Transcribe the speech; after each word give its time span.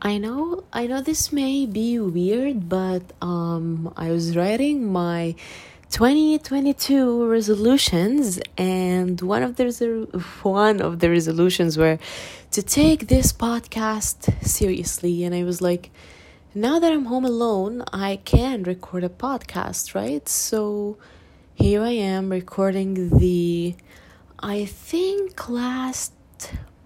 I 0.00 0.18
know 0.18 0.62
I 0.72 0.86
know 0.86 1.00
this 1.00 1.32
may 1.32 1.66
be 1.66 1.98
weird, 1.98 2.68
but 2.68 3.02
um 3.20 3.92
I 3.96 4.10
was 4.10 4.36
writing 4.36 4.92
my 4.92 5.34
2022 5.90 7.26
resolutions 7.26 8.38
and 8.56 9.20
one 9.20 9.42
of 9.42 9.56
the 9.56 9.66
one 10.42 10.80
of 10.80 11.00
the 11.00 11.10
resolutions 11.10 11.76
were 11.76 11.98
to 12.52 12.62
take 12.62 13.08
this 13.08 13.32
podcast 13.32 14.46
seriously 14.46 15.24
and 15.24 15.34
I 15.34 15.42
was 15.42 15.60
like 15.60 15.90
now 16.54 16.78
that 16.78 16.92
I'm 16.92 17.06
home 17.06 17.24
alone, 17.24 17.82
I 17.92 18.20
can 18.24 18.62
record 18.62 19.04
a 19.04 19.08
podcast, 19.08 19.94
right? 19.94 20.26
So 20.28 20.96
here 21.54 21.82
I 21.82 21.90
am 21.90 22.30
recording 22.30 23.18
the 23.18 23.74
I 24.38 24.64
think 24.64 25.48
last 25.48 26.12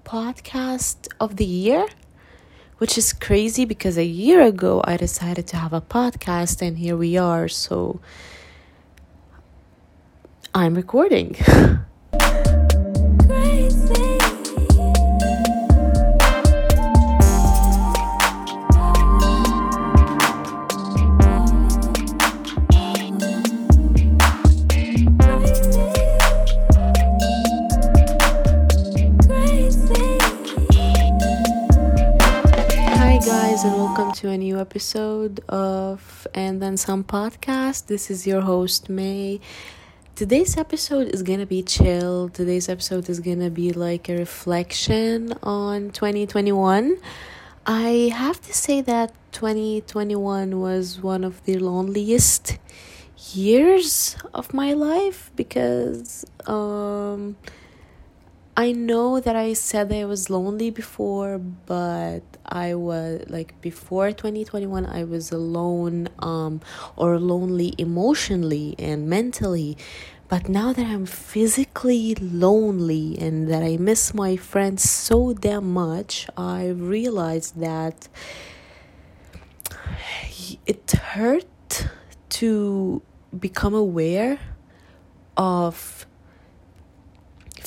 podcast 0.05 1.09
of 1.21 1.37
the 1.37 1.45
year 1.45 1.87
which 2.83 2.99
is 2.99 3.13
crazy 3.13 3.65
because 3.65 3.97
a 3.97 4.05
year 4.05 4.43
ago 4.43 4.81
I 4.83 4.97
decided 4.97 5.47
to 5.47 5.57
have 5.57 5.73
a 5.73 5.81
podcast 5.81 6.61
and 6.67 6.77
here 6.77 6.97
we 6.97 7.17
are. 7.17 7.47
So 7.47 8.01
I'm 10.53 10.75
recording. 10.75 11.37
episode 34.83 35.39
of 35.49 36.27
And 36.35 36.61
Then 36.61 36.77
Some 36.77 37.05
Podcast. 37.05 37.87
This 37.87 38.11
is 38.11 38.27
your 38.27 38.41
host, 38.41 38.91
May. 38.91 39.39
Today's 40.17 40.57
episode 40.57 41.07
is 41.15 41.23
gonna 41.23 41.47
be 41.47 41.63
chill. 41.63 42.29
Today's 42.29 42.69
episode 42.69 43.09
is 43.09 43.21
gonna 43.21 43.49
be 43.49 43.73
like 43.73 44.09
a 44.09 44.17
reflection 44.17 45.35
on 45.41 45.93
2021. 45.93 46.97
I 47.65 48.11
have 48.13 48.41
to 48.43 48.53
say 48.53 48.81
that 48.81 49.15
2021 49.31 50.59
was 50.59 51.01
one 51.01 51.23
of 51.23 51.45
the 51.45 51.61
loneliest 51.61 52.59
years 53.33 54.17
of 54.35 54.53
my 54.53 54.73
life 54.73 55.31
because 55.37 56.25
um 56.49 57.37
I 58.55 58.73
know 58.73 59.19
that 59.19 59.35
I 59.35 59.55
said 59.55 59.89
that 59.89 59.97
I 59.99 60.05
was 60.05 60.29
lonely 60.29 60.69
before, 60.69 61.39
but 61.39 62.21
I 62.45 62.75
was 62.75 63.25
like 63.29 63.59
before 63.63 64.13
2021 64.13 64.85
I 64.85 65.05
was 65.05 65.33
alone 65.33 66.09
um 66.19 66.61
or 66.95 67.19
lonely 67.19 67.75
emotionally 67.79 68.75
and 68.79 69.09
mentally. 69.09 69.79
But 70.29 70.51
now 70.51 70.73
that 70.75 70.87
I'm 70.87 71.07
physically 71.07 72.15
lonely 72.17 73.19
and 73.19 73.49
that 73.49 73.63
I 73.63 73.79
miss 73.79 74.13
my 74.13 74.37
friends 74.37 74.83
so 74.89 75.33
damn 75.33 75.73
much, 75.73 76.27
I 76.37 76.69
realized 76.69 77.59
that 77.59 78.09
it 80.67 80.91
hurt 80.93 81.89
to 82.41 83.01
become 83.39 83.75
aware 83.75 84.39
of 85.37 86.07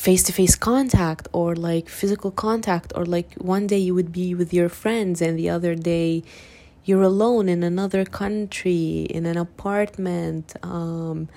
face 0.05 0.21
to 0.21 0.31
face 0.31 0.55
contact 0.55 1.27
or 1.33 1.55
like 1.55 1.89
physical 1.89 2.29
contact, 2.29 2.93
or 2.95 3.05
like 3.17 3.33
one 3.55 3.65
day 3.65 3.79
you 3.87 3.95
would 3.95 4.11
be 4.11 4.35
with 4.35 4.53
your 4.53 4.69
friends 4.69 5.19
and 5.19 5.33
the 5.41 5.49
other 5.49 5.73
day 5.73 6.21
you're 6.87 7.01
alone 7.01 7.49
in 7.49 7.63
another 7.63 8.05
country, 8.05 9.07
in 9.17 9.25
an 9.25 9.37
apartment, 9.37 10.53
um, 10.61 11.27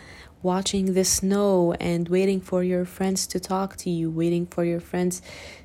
watching 0.43 0.93
the 0.93 1.07
snow 1.19 1.73
and 1.81 2.11
waiting 2.11 2.41
for 2.43 2.63
your 2.63 2.85
friends 2.85 3.27
to 3.27 3.41
talk 3.41 3.75
to 3.77 3.89
you, 3.89 4.11
waiting 4.11 4.45
for 4.55 4.65
your 4.73 4.81
friends 4.81 5.23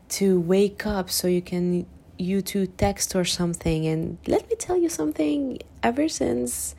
to 0.08 0.40
wake 0.40 0.86
up 0.86 1.09
so 1.09 1.28
you 1.28 1.42
can 1.42 1.86
you 2.18 2.42
to 2.42 2.68
text 2.68 3.16
or 3.19 3.25
something. 3.25 3.86
And 3.86 4.18
let 4.28 4.50
me 4.50 4.56
tell 4.56 4.78
you 4.78 4.88
something 4.88 5.59
ever 5.90 6.08
since 6.08 6.75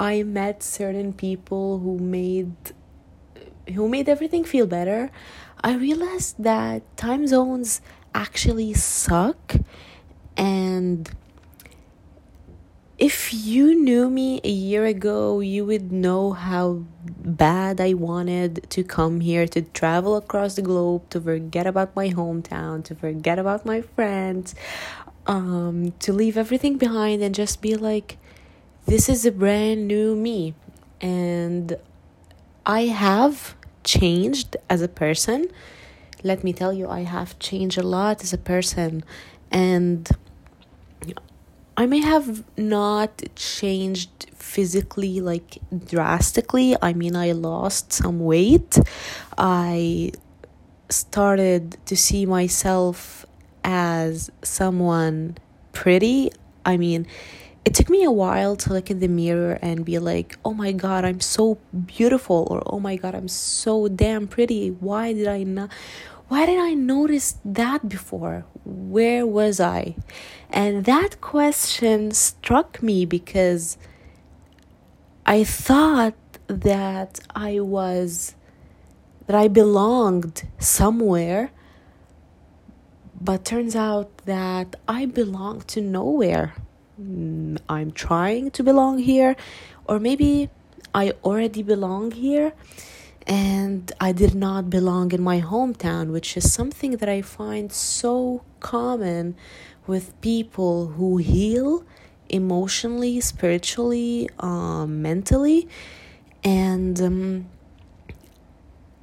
i 0.00 0.22
met 0.22 0.62
certain 0.62 1.12
people 1.12 1.78
who 1.78 1.98
made 1.98 2.54
who 3.74 3.88
made 3.88 4.08
everything 4.08 4.44
feel 4.44 4.66
better 4.66 5.10
I 5.62 5.74
realized 5.74 6.36
that 6.42 6.82
time 6.96 7.26
zones 7.26 7.80
actually 8.14 8.72
suck. 8.74 9.56
And 10.36 11.10
if 12.98 13.32
you 13.32 13.74
knew 13.74 14.08
me 14.08 14.40
a 14.42 14.50
year 14.50 14.86
ago, 14.86 15.40
you 15.40 15.64
would 15.66 15.92
know 15.92 16.32
how 16.32 16.84
bad 17.04 17.80
I 17.80 17.94
wanted 17.94 18.70
to 18.70 18.82
come 18.84 19.20
here, 19.20 19.46
to 19.48 19.62
travel 19.62 20.16
across 20.16 20.56
the 20.56 20.62
globe, 20.62 21.08
to 21.10 21.20
forget 21.20 21.66
about 21.66 21.94
my 21.94 22.08
hometown, 22.08 22.82
to 22.84 22.94
forget 22.94 23.38
about 23.38 23.66
my 23.66 23.82
friends, 23.82 24.54
um, 25.26 25.92
to 26.00 26.12
leave 26.12 26.36
everything 26.36 26.78
behind 26.78 27.22
and 27.22 27.34
just 27.34 27.60
be 27.60 27.76
like, 27.76 28.16
this 28.86 29.08
is 29.08 29.26
a 29.26 29.32
brand 29.32 29.86
new 29.86 30.16
me. 30.16 30.54
And 31.00 31.76
I 32.64 32.82
have 32.86 33.56
changed 33.84 34.56
as 34.68 34.82
a 34.82 34.88
person. 34.88 35.48
Let 36.22 36.44
me 36.44 36.52
tell 36.52 36.72
you, 36.72 36.88
I 36.88 37.00
have 37.00 37.38
changed 37.38 37.78
a 37.78 37.82
lot 37.82 38.22
as 38.22 38.32
a 38.32 38.38
person, 38.38 39.04
and 39.50 40.08
I 41.76 41.86
may 41.86 42.00
have 42.00 42.44
not 42.58 43.22
changed 43.36 44.26
physically 44.34 45.20
like 45.20 45.58
drastically. 45.86 46.76
I 46.82 46.92
mean, 46.92 47.16
I 47.16 47.32
lost 47.32 47.92
some 47.92 48.20
weight. 48.20 48.78
I 49.38 50.12
started 50.90 51.78
to 51.86 51.96
see 51.96 52.26
myself 52.26 53.24
as 53.64 54.30
someone 54.42 55.38
pretty. 55.72 56.32
I 56.66 56.76
mean, 56.76 57.06
it 57.64 57.74
took 57.74 57.90
me 57.90 58.04
a 58.04 58.10
while 58.10 58.56
to 58.56 58.72
look 58.72 58.90
in 58.90 59.00
the 59.00 59.08
mirror 59.08 59.58
and 59.60 59.84
be 59.84 59.98
like, 59.98 60.38
oh 60.44 60.54
my 60.54 60.72
god, 60.72 61.04
I'm 61.04 61.20
so 61.20 61.58
beautiful, 61.86 62.46
or 62.50 62.62
oh 62.66 62.80
my 62.80 62.96
god, 62.96 63.14
I'm 63.14 63.28
so 63.28 63.88
damn 63.88 64.26
pretty. 64.26 64.70
Why 64.70 65.12
did 65.12 65.28
I 65.28 65.42
not? 65.42 65.70
Why 66.28 66.46
did 66.46 66.58
I 66.58 66.74
notice 66.74 67.38
that 67.44 67.88
before? 67.88 68.46
Where 68.64 69.26
was 69.26 69.58
I? 69.60 69.96
And 70.48 70.84
that 70.84 71.20
question 71.20 72.12
struck 72.12 72.82
me 72.82 73.04
because 73.04 73.76
I 75.26 75.42
thought 75.42 76.14
that 76.46 77.20
I 77.34 77.60
was, 77.60 78.36
that 79.26 79.34
I 79.34 79.48
belonged 79.48 80.48
somewhere, 80.58 81.50
but 83.20 83.44
turns 83.44 83.74
out 83.74 84.16
that 84.18 84.76
I 84.88 85.06
belong 85.06 85.62
to 85.62 85.80
nowhere. 85.80 86.54
Mm, 87.00 87.58
I'm 87.68 87.92
trying 87.92 88.50
to 88.52 88.62
belong 88.62 88.98
here, 88.98 89.34
or 89.86 89.98
maybe 89.98 90.50
I 90.94 91.12
already 91.24 91.62
belong 91.62 92.10
here 92.10 92.52
and 93.26 93.92
I 94.00 94.12
did 94.12 94.34
not 94.34 94.70
belong 94.70 95.12
in 95.12 95.22
my 95.22 95.40
hometown, 95.40 96.10
which 96.10 96.36
is 96.36 96.52
something 96.52 96.96
that 96.96 97.08
I 97.08 97.22
find 97.22 97.72
so 97.72 98.42
common 98.58 99.36
with 99.86 100.20
people 100.20 100.88
who 100.88 101.18
heal 101.18 101.84
emotionally, 102.28 103.20
spiritually, 103.20 104.28
um, 104.38 105.00
mentally, 105.00 105.68
and 106.42 107.00
um, 107.00 107.46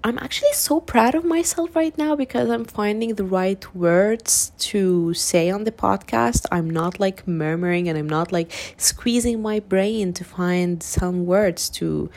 I'm 0.07 0.17
actually 0.19 0.53
so 0.53 0.79
proud 0.79 1.15
of 1.15 1.25
myself 1.25 1.75
right 1.75 1.95
now 1.97 2.15
because 2.15 2.49
I'm 2.49 2.63
finding 2.63 3.15
the 3.15 3.25
right 3.25 3.75
words 3.75 4.53
to 4.59 5.13
say 5.13 5.49
on 5.49 5.65
the 5.65 5.71
podcast. 5.73 6.45
I'm 6.49 6.69
not 6.69 6.97
like 6.97 7.27
murmuring 7.27 7.89
and 7.89 7.97
I'm 7.97 8.07
not 8.07 8.31
like 8.31 8.49
squeezing 8.77 9.41
my 9.41 9.59
brain 9.59 10.13
to 10.13 10.23
find 10.23 10.81
some 10.81 11.25
words 11.25 11.67
to 11.71 12.09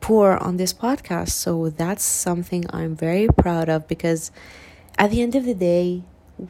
pour 0.00 0.36
on 0.42 0.56
this 0.56 0.72
podcast. 0.72 1.28
So 1.28 1.70
that's 1.70 2.02
something 2.02 2.64
I'm 2.70 2.96
very 2.96 3.28
proud 3.28 3.68
of 3.68 3.86
because 3.86 4.32
at 4.98 5.12
the 5.12 5.22
end 5.22 5.36
of 5.36 5.44
the 5.44 5.54
day, 5.54 6.02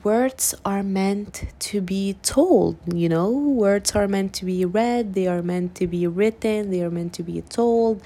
words 0.02 0.54
are 0.64 0.82
meant 0.82 1.52
to 1.58 1.82
be 1.82 2.14
told, 2.22 2.78
you 2.94 3.10
know, 3.10 3.30
words 3.30 3.94
are 3.94 4.08
meant 4.08 4.32
to 4.36 4.46
be 4.46 4.64
read, 4.64 5.12
they 5.12 5.26
are 5.26 5.42
meant 5.42 5.74
to 5.74 5.86
be 5.86 6.06
written, 6.06 6.70
they 6.70 6.82
are 6.82 6.90
meant 6.90 7.12
to 7.12 7.22
be 7.22 7.42
told 7.42 8.02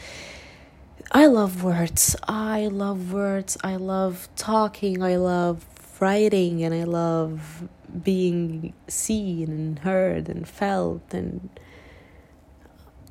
I 1.10 1.26
love 1.26 1.62
words. 1.62 2.16
I 2.26 2.66
love 2.66 3.12
words. 3.12 3.58
I 3.62 3.76
love 3.76 4.28
talking. 4.36 5.02
I 5.02 5.16
love 5.16 5.66
writing 6.00 6.64
and 6.64 6.74
I 6.74 6.82
love 6.82 7.68
being 8.02 8.72
seen 8.88 9.48
and 9.50 9.78
heard 9.78 10.28
and 10.28 10.48
felt 10.48 11.02
and 11.14 11.48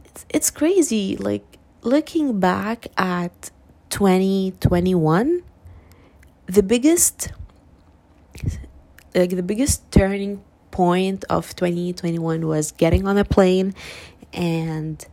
it's 0.04 0.26
it's 0.30 0.52
crazy 0.52 1.16
like 1.16 1.58
looking 1.84 2.40
back 2.40 2.88
at 2.98 3.50
2021 3.92 5.44
the 6.48 6.64
biggest 6.64 7.32
like 9.16 9.30
the 9.30 9.44
biggest 9.44 9.90
turning 9.92 10.44
point 10.72 11.24
of 11.30 11.56
2021 11.56 12.46
was 12.46 12.72
getting 12.74 13.08
on 13.08 13.18
a 13.18 13.26
plane 13.26 13.74
and 14.34 15.06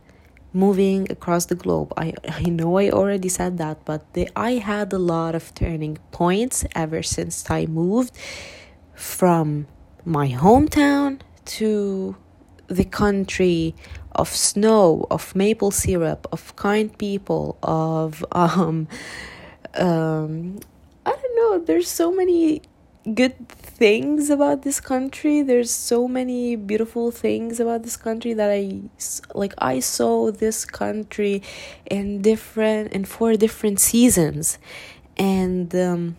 moving 0.53 1.11
across 1.11 1.45
the 1.45 1.55
globe. 1.55 1.93
I, 1.97 2.13
I 2.27 2.43
know 2.43 2.77
I 2.77 2.89
already 2.89 3.29
said 3.29 3.57
that, 3.57 3.85
but 3.85 4.13
the, 4.13 4.29
I 4.35 4.53
had 4.53 4.91
a 4.93 4.99
lot 4.99 5.35
of 5.35 5.53
turning 5.53 5.97
points 6.11 6.65
ever 6.75 7.03
since 7.03 7.49
I 7.49 7.65
moved 7.65 8.13
from 8.93 9.67
my 10.05 10.29
hometown 10.29 11.19
to 11.45 12.15
the 12.67 12.85
country 12.85 13.75
of 14.13 14.29
snow, 14.29 15.05
of 15.09 15.35
maple 15.35 15.71
syrup, 15.71 16.27
of 16.31 16.55
kind 16.55 16.95
people, 16.97 17.57
of 17.63 18.25
um, 18.31 18.87
um, 19.75 20.59
I 21.05 21.11
don't 21.11 21.35
know. 21.35 21.59
There's 21.59 21.87
so 21.87 22.11
many 22.11 22.61
good 23.15 23.49
things 23.49 24.29
about 24.29 24.63
this 24.63 24.79
country. 24.79 25.41
There's 25.41 25.71
so 25.71 26.07
many 26.07 26.55
beautiful 26.55 27.11
things 27.11 27.59
about 27.59 27.83
this 27.83 27.95
country 27.95 28.33
that 28.33 28.51
i 28.51 28.81
like 29.33 29.53
i 29.57 29.79
saw 29.79 30.31
this 30.31 30.65
country 30.65 31.41
in 31.85 32.21
different 32.21 32.91
in 32.91 33.05
four 33.05 33.35
different 33.35 33.79
seasons. 33.79 34.57
And 35.17 35.73
um 35.75 36.17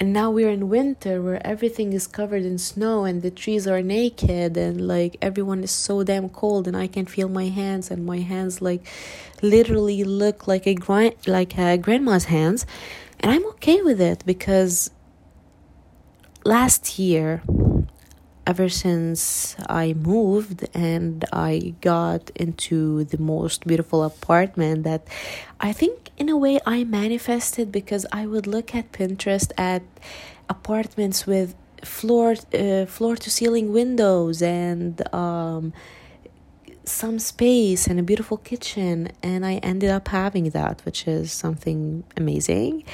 and 0.00 0.12
now 0.12 0.30
we're 0.30 0.50
in 0.50 0.68
winter 0.68 1.22
where 1.22 1.40
everything 1.46 1.92
is 1.92 2.06
covered 2.08 2.44
in 2.44 2.58
snow 2.58 3.04
and 3.04 3.22
the 3.22 3.30
trees 3.30 3.66
are 3.66 3.80
naked 3.80 4.56
and 4.56 4.88
like 4.88 5.16
everyone 5.22 5.62
is 5.62 5.70
so 5.70 6.02
damn 6.02 6.28
cold 6.28 6.66
and 6.66 6.76
i 6.76 6.88
can 6.88 7.06
feel 7.06 7.28
my 7.28 7.46
hands 7.46 7.92
and 7.92 8.04
my 8.04 8.18
hands 8.18 8.60
like 8.60 8.84
literally 9.40 10.02
look 10.02 10.48
like 10.48 10.66
a 10.66 10.74
grind 10.74 11.14
like 11.26 11.56
a 11.56 11.78
grandma's 11.78 12.24
hands. 12.24 12.66
And 13.20 13.30
i'm 13.32 13.46
okay 13.54 13.80
with 13.82 14.00
it 14.00 14.22
because 14.26 14.90
last 16.44 16.98
year 16.98 17.42
ever 18.46 18.68
since 18.68 19.56
I 19.68 19.94
moved 19.94 20.68
and 20.74 21.24
I 21.32 21.74
got 21.80 22.30
into 22.34 23.04
the 23.04 23.18
most 23.18 23.66
beautiful 23.66 24.04
apartment 24.04 24.84
that 24.84 25.08
I 25.58 25.72
think 25.72 26.10
in 26.18 26.28
a 26.28 26.36
way 26.36 26.60
I 26.66 26.84
manifested 26.84 27.72
because 27.72 28.04
I 28.12 28.26
would 28.26 28.46
look 28.46 28.74
at 28.74 28.92
Pinterest 28.92 29.50
at 29.56 29.82
apartments 30.50 31.26
with 31.26 31.54
floor 31.82 32.34
uh, 32.52 32.86
floor 32.86 33.16
to 33.16 33.30
ceiling 33.30 33.72
windows 33.72 34.42
and 34.42 35.02
um, 35.14 35.72
some 36.84 37.18
space 37.18 37.86
and 37.86 37.98
a 37.98 38.02
beautiful 38.02 38.36
kitchen. 38.36 39.08
And 39.22 39.46
I 39.46 39.54
ended 39.56 39.88
up 39.88 40.08
having 40.08 40.50
that 40.50 40.84
which 40.84 41.08
is 41.08 41.32
something 41.32 42.04
amazing 42.14 42.84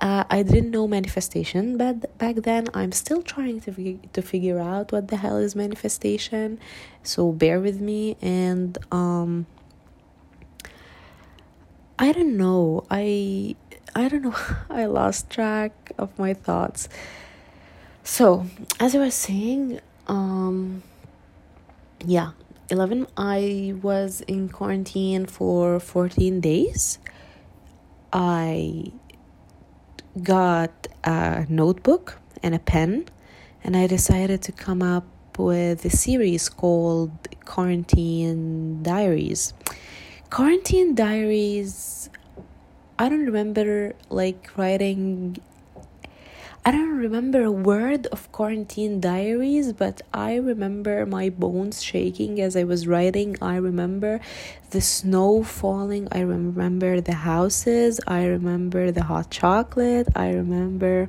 uh, 0.00 0.24
I 0.30 0.42
didn't 0.42 0.70
know 0.70 0.86
manifestation 0.86 1.76
but 1.76 2.16
back 2.18 2.36
then. 2.36 2.68
I'm 2.74 2.92
still 2.92 3.22
trying 3.22 3.60
to 3.62 3.98
to 4.12 4.22
figure 4.22 4.58
out 4.58 4.92
what 4.92 5.08
the 5.08 5.16
hell 5.16 5.36
is 5.38 5.54
manifestation. 5.56 6.58
So 7.02 7.32
bear 7.32 7.60
with 7.60 7.80
me 7.80 8.16
and 8.20 8.78
um 8.92 9.46
I 11.98 12.12
don't 12.12 12.36
know. 12.36 12.84
I 12.90 13.56
I 13.94 14.08
don't 14.08 14.22
know. 14.22 14.36
I 14.70 14.86
lost 14.86 15.30
track 15.30 15.92
of 15.98 16.16
my 16.18 16.34
thoughts. 16.34 16.88
So, 18.04 18.46
as 18.80 18.94
I 18.94 18.98
was 18.98 19.14
saying, 19.14 19.80
um 20.06 20.82
yeah, 22.04 22.30
11 22.70 23.06
I 23.16 23.74
was 23.82 24.20
in 24.22 24.48
quarantine 24.48 25.26
for 25.26 25.80
14 25.80 26.40
days. 26.40 26.98
I 28.12 28.92
got 30.22 30.88
a 31.04 31.46
notebook 31.48 32.18
and 32.42 32.54
a 32.54 32.58
pen, 32.58 33.06
and 33.64 33.76
I 33.76 33.86
decided 33.86 34.42
to 34.42 34.52
come 34.52 34.82
up 34.82 35.04
with 35.38 35.84
a 35.84 35.90
series 35.90 36.48
called 36.48 37.10
Quarantine 37.44 38.82
Diaries. 38.82 39.54
Quarantine 40.30 40.94
Diaries, 40.94 42.10
I 42.98 43.08
don't 43.08 43.24
remember 43.26 43.94
like 44.10 44.50
writing 44.56 45.38
I 46.68 46.70
don't 46.70 46.98
remember 46.98 47.44
a 47.44 47.50
word 47.50 48.08
of 48.08 48.30
quarantine 48.30 49.00
diaries, 49.00 49.72
but 49.72 50.02
I 50.12 50.34
remember 50.36 51.06
my 51.06 51.30
bones 51.30 51.82
shaking 51.82 52.42
as 52.42 52.56
I 52.56 52.64
was 52.64 52.86
writing. 52.86 53.38
I 53.40 53.56
remember 53.56 54.20
the 54.68 54.82
snow 54.82 55.42
falling. 55.44 56.08
I 56.12 56.20
remember 56.20 57.00
the 57.00 57.14
houses. 57.14 58.00
I 58.06 58.26
remember 58.26 58.90
the 58.90 59.04
hot 59.04 59.30
chocolate. 59.30 60.08
I 60.14 60.28
remember 60.32 61.08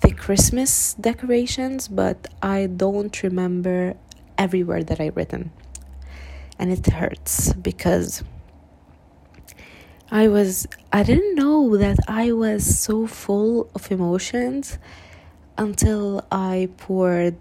the 0.00 0.12
Christmas 0.12 0.92
decorations, 1.00 1.88
but 1.88 2.28
I 2.42 2.66
don't 2.66 3.22
remember 3.22 3.96
every 4.36 4.62
word 4.62 4.88
that 4.88 5.00
I've 5.00 5.16
written. 5.16 5.52
And 6.58 6.70
it 6.70 6.84
hurts 6.86 7.54
because 7.54 8.22
I 10.12 10.28
was 10.28 10.68
I 10.92 11.04
didn't 11.04 11.36
know 11.36 11.78
that 11.78 11.96
I 12.06 12.32
was 12.32 12.78
so 12.78 13.06
full 13.06 13.70
of 13.74 13.90
emotions 13.90 14.76
until 15.56 16.22
I 16.30 16.68
poured 16.76 17.38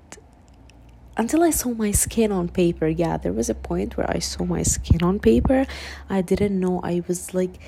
until 1.17 1.43
I 1.43 1.49
saw 1.49 1.71
my 1.71 1.91
skin 1.91 2.31
on 2.31 2.47
paper. 2.47 2.87
Yeah, 2.87 3.17
there 3.17 3.33
was 3.33 3.49
a 3.49 3.55
point 3.55 3.97
where 3.97 4.09
I 4.09 4.19
saw 4.19 4.45
my 4.45 4.63
skin 4.63 5.03
on 5.03 5.19
paper. 5.19 5.65
I 6.09 6.21
didn't 6.21 6.57
know 6.57 6.79
I 6.81 7.03
was 7.09 7.33
like 7.33 7.59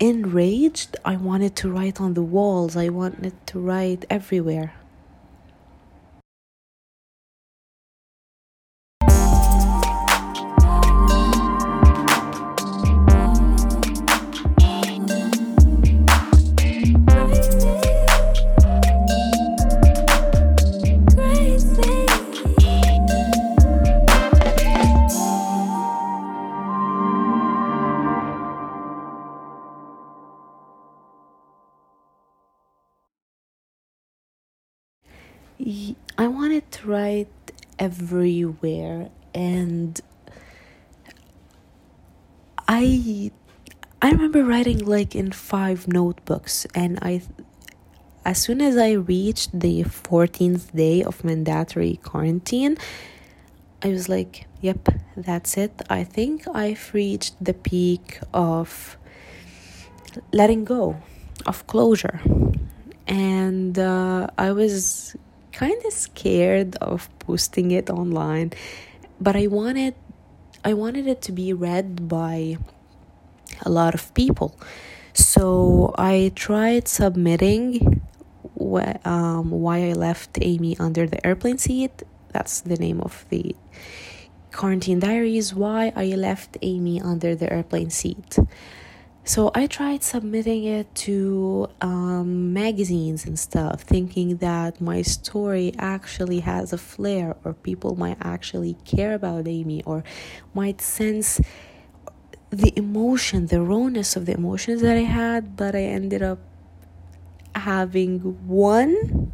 enraged. 0.00 0.96
I 1.04 1.14
wanted 1.14 1.54
to 1.62 1.70
write 1.70 2.00
on 2.00 2.14
the 2.14 2.22
walls. 2.24 2.76
I 2.76 2.88
wanted 2.88 3.34
to 3.46 3.60
write 3.60 4.04
everywhere. 4.10 4.72
I 36.16 36.26
wanted 36.26 36.70
to 36.72 36.88
write 36.88 37.28
everywhere 37.78 39.10
and 39.34 40.00
I 42.66 43.30
I 44.00 44.10
remember 44.10 44.42
writing 44.42 44.78
like 44.86 45.14
in 45.14 45.32
five 45.32 45.86
notebooks 45.86 46.66
and 46.74 46.98
I 47.02 47.22
as 48.24 48.38
soon 48.40 48.62
as 48.62 48.78
I 48.78 48.92
reached 48.92 49.58
the 49.58 49.84
14th 49.84 50.74
day 50.74 51.02
of 51.02 51.24
mandatory 51.24 52.00
quarantine 52.02 52.78
I 53.82 53.88
was 53.88 54.08
like 54.08 54.46
yep 54.62 54.88
that's 55.14 55.58
it. 55.58 55.82
I 55.90 56.04
think 56.04 56.48
I've 56.54 56.90
reached 56.94 57.34
the 57.44 57.52
peak 57.52 58.20
of 58.32 58.96
letting 60.32 60.64
go 60.64 60.96
of 61.44 61.66
closure. 61.66 62.20
And 63.06 63.78
uh, 63.78 64.28
I 64.38 64.52
was 64.52 65.16
kind 65.52 65.80
of 65.84 65.92
scared 65.92 66.76
of 66.76 67.08
posting 67.18 67.70
it 67.70 67.90
online, 67.90 68.52
but 69.20 69.36
I 69.36 69.46
wanted 69.46 69.94
I 70.64 70.74
wanted 70.74 71.06
it 71.06 71.22
to 71.22 71.32
be 71.32 71.52
read 71.52 72.08
by 72.08 72.58
a 73.64 73.70
lot 73.70 73.94
of 73.94 74.12
people. 74.14 74.58
So 75.12 75.94
I 75.98 76.32
tried 76.34 76.86
submitting 76.88 78.02
wh- 78.58 78.94
um, 79.06 79.50
why 79.50 79.88
I 79.88 79.92
left 79.92 80.38
Amy 80.40 80.76
under 80.78 81.06
the 81.06 81.24
airplane 81.26 81.58
seat. 81.58 82.02
That's 82.32 82.60
the 82.60 82.76
name 82.76 83.00
of 83.00 83.24
the 83.30 83.56
quarantine 84.52 85.00
diaries. 85.00 85.54
Why 85.54 85.92
I 85.96 86.06
left 86.14 86.58
Amy 86.62 87.00
under 87.00 87.34
the 87.34 87.52
airplane 87.52 87.90
seat. 87.90 88.38
So 89.22 89.52
I 89.54 89.66
tried 89.66 90.02
submitting 90.02 90.64
it 90.64 90.92
to 91.06 91.68
um, 91.80 92.52
magazines 92.52 93.26
and 93.26 93.38
stuff, 93.38 93.82
thinking 93.82 94.38
that 94.38 94.80
my 94.80 95.02
story 95.02 95.72
actually 95.78 96.40
has 96.40 96.72
a 96.72 96.78
flair, 96.78 97.36
or 97.44 97.52
people 97.52 97.94
might 97.94 98.16
actually 98.20 98.74
care 98.84 99.14
about 99.14 99.46
Amy, 99.46 99.84
or 99.84 100.02
might 100.52 100.80
sense 100.80 101.40
the 102.50 102.72
emotion, 102.76 103.46
the 103.46 103.60
rawness 103.62 104.16
of 104.16 104.26
the 104.26 104.34
emotions 104.34 104.82
that 104.82 104.96
I 104.96 105.02
had. 105.02 105.54
But 105.54 105.76
I 105.76 105.82
ended 105.82 106.22
up 106.22 106.40
having 107.54 108.18
one 108.48 109.32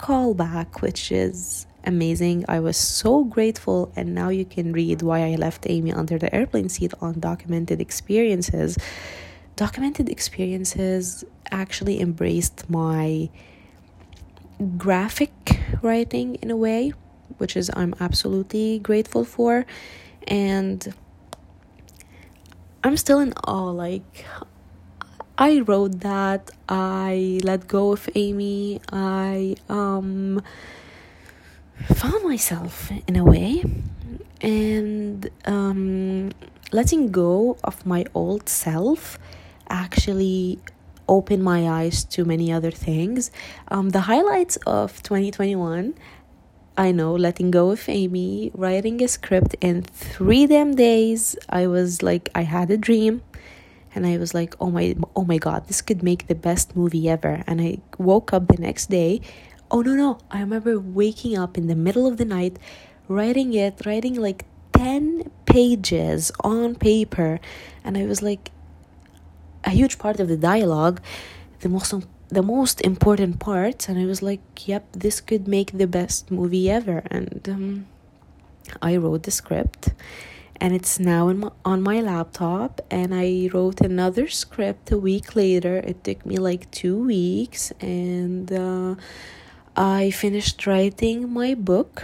callback, 0.00 0.80
which 0.80 1.12
is 1.12 1.67
amazing. 1.84 2.44
I 2.48 2.60
was 2.60 2.76
so 2.76 3.24
grateful, 3.24 3.92
and 3.96 4.14
now 4.14 4.28
you 4.28 4.44
can 4.44 4.72
read 4.72 5.02
why 5.02 5.20
I 5.32 5.36
left 5.36 5.66
Amy 5.68 5.92
under 5.92 6.18
the 6.18 6.34
airplane 6.34 6.68
seat 6.68 6.92
on 7.00 7.20
documented 7.20 7.80
experiences 7.80 8.76
documented 9.58 10.08
experiences 10.08 11.24
actually 11.50 12.00
embraced 12.00 12.70
my 12.70 13.28
graphic 14.76 15.32
writing 15.82 16.36
in 16.36 16.48
a 16.48 16.56
way, 16.56 16.92
which 17.38 17.56
is 17.56 17.68
I'm 17.74 17.92
absolutely 17.98 18.78
grateful 18.78 19.24
for. 19.24 19.66
And 20.28 20.94
I'm 22.84 22.96
still 22.96 23.18
in 23.18 23.32
awe. 23.32 23.70
Like, 23.70 24.24
I 25.36 25.58
wrote 25.60 26.00
that, 26.00 26.52
I 26.68 27.40
let 27.42 27.66
go 27.66 27.92
of 27.92 28.08
Amy, 28.14 28.80
I 28.92 29.56
um, 29.68 30.40
found 31.94 32.24
myself 32.24 32.90
in 33.06 33.16
a 33.16 33.24
way. 33.24 33.64
And 34.40 35.28
um, 35.44 36.30
letting 36.72 37.10
go 37.10 37.56
of 37.64 37.84
my 37.84 38.04
old 38.14 38.48
self 38.48 39.18
actually 39.68 40.60
opened 41.08 41.42
my 41.42 41.68
eyes 41.68 42.04
to 42.04 42.24
many 42.24 42.52
other 42.52 42.70
things. 42.70 43.30
Um, 43.68 43.90
the 43.90 44.02
highlights 44.02 44.56
of 44.66 45.02
2021 45.02 45.94
I 46.78 46.92
know, 46.92 47.12
letting 47.12 47.50
go 47.50 47.72
of 47.72 47.88
Amy, 47.88 48.52
writing 48.54 49.02
a 49.02 49.08
script 49.08 49.56
in 49.60 49.82
three 49.82 50.46
damn 50.46 50.76
days. 50.76 51.34
I 51.48 51.66
was 51.66 52.04
like, 52.04 52.28
I 52.36 52.42
had 52.42 52.70
a 52.70 52.76
dream, 52.76 53.22
and 53.96 54.06
I 54.06 54.16
was 54.16 54.32
like, 54.32 54.54
oh 54.60 54.70
my, 54.70 54.94
oh 55.16 55.24
my 55.24 55.38
god, 55.38 55.66
this 55.66 55.82
could 55.82 56.04
make 56.04 56.28
the 56.28 56.36
best 56.36 56.76
movie 56.76 57.08
ever. 57.08 57.42
And 57.48 57.60
I 57.60 57.78
woke 57.98 58.32
up 58.32 58.46
the 58.46 58.62
next 58.62 58.90
day. 58.90 59.22
Oh 59.70 59.82
no, 59.82 59.94
no! 59.94 60.18
I 60.30 60.40
remember 60.40 60.78
waking 60.78 61.36
up 61.36 61.58
in 61.58 61.66
the 61.66 61.76
middle 61.76 62.06
of 62.06 62.16
the 62.16 62.24
night, 62.24 62.58
writing 63.06 63.52
it, 63.54 63.84
writing 63.84 64.14
like 64.14 64.44
ten 64.72 65.30
pages 65.44 66.32
on 66.42 66.74
paper, 66.74 67.40
and 67.84 67.98
I 67.98 68.06
was 68.06 68.22
like, 68.22 68.50
a 69.64 69.70
huge 69.70 69.98
part 69.98 70.20
of 70.20 70.28
the 70.28 70.36
dialogue, 70.36 71.00
the 71.60 71.68
most 71.68 71.94
the 72.28 72.42
most 72.42 72.80
important 72.82 73.38
part. 73.40 73.88
And 73.88 73.98
i 73.98 74.04
was 74.04 74.20
like 74.22 74.68
yep 74.68 74.84
this 74.92 75.20
could 75.20 75.48
make 75.48 75.70
the 75.72 75.86
best 75.86 76.30
movie 76.30 76.70
ever. 76.70 77.02
And 77.10 77.48
um, 77.48 77.86
i 78.82 78.96
wrote 78.96 79.22
the 79.24 79.30
script. 79.30 79.90
And 80.60 80.74
it's 80.74 80.98
now 80.98 81.32
my, 81.32 81.50
on 81.64 81.82
my 81.82 82.00
laptop. 82.00 82.80
And 82.90 83.14
i 83.14 83.48
wrote 83.52 83.80
another 83.80 84.28
script 84.28 84.90
a 84.90 84.98
week 84.98 85.36
later. 85.36 85.76
It 85.76 86.04
took 86.04 86.24
me 86.26 86.36
like 86.36 86.70
two 86.70 86.96
weeks. 87.04 87.72
And 87.80 88.52
uh, 88.52 88.94
i 89.78 90.10
finished 90.10 90.66
writing 90.66 91.32
my 91.32 91.54
book 91.54 92.02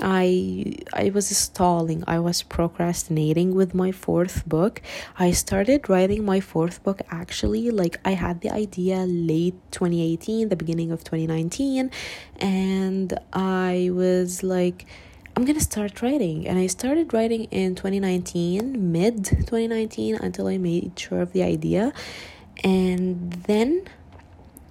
I 0.00 0.76
I 0.94 1.10
was 1.10 1.28
stalling. 1.36 2.04
I 2.06 2.18
was 2.20 2.42
procrastinating 2.42 3.54
with 3.54 3.74
my 3.74 3.92
fourth 3.92 4.48
book. 4.48 4.80
I 5.18 5.32
started 5.32 5.90
writing 5.90 6.24
my 6.24 6.40
fourth 6.40 6.82
book 6.82 7.02
actually 7.10 7.70
like 7.70 7.98
I 8.04 8.12
had 8.12 8.40
the 8.40 8.50
idea 8.50 9.04
late 9.04 9.56
2018, 9.72 10.48
the 10.48 10.56
beginning 10.56 10.90
of 10.90 11.04
2019, 11.04 11.90
and 12.36 13.18
I 13.32 13.90
was 13.92 14.42
like 14.42 14.86
I'm 15.36 15.44
gonna 15.44 15.60
start 15.60 16.02
writing. 16.02 16.46
And 16.48 16.58
I 16.58 16.66
started 16.66 17.12
writing 17.12 17.44
in 17.44 17.74
2019, 17.74 18.92
mid 18.92 19.24
2019, 19.24 20.16
until 20.16 20.46
I 20.46 20.58
made 20.58 20.98
sure 20.98 21.20
of 21.20 21.32
the 21.32 21.42
idea. 21.42 21.92
And 22.64 23.32
then 23.44 23.84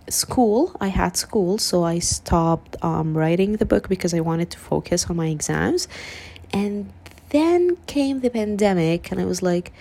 school 0.10 0.76
i 0.80 0.88
had 0.88 1.16
school 1.16 1.58
so 1.58 1.84
i 1.84 2.00
stopped 2.00 2.76
um, 2.84 3.18
writing 3.18 3.54
the 3.58 3.66
book 3.66 3.88
because 3.90 4.14
i 4.14 4.20
wanted 4.20 4.50
to 4.50 4.58
focus 4.58 5.10
on 5.10 5.16
my 5.16 5.28
exams. 5.28 5.88
And 6.52 6.92
then 7.30 7.78
came 7.86 8.22
the 8.22 8.30
pandemic 8.30 9.12
and 9.12 9.22
i 9.22 9.26
was 9.26 9.42
like 9.44 9.72